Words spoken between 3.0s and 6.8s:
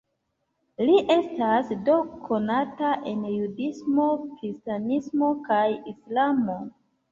en judismo, kristanismo kaj islamo.